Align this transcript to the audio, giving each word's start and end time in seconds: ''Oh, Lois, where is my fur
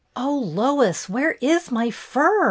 ''Oh, 0.25 0.33
Lois, 0.35 1.07
where 1.07 1.33
is 1.41 1.69
my 1.71 1.91
fur 1.91 2.39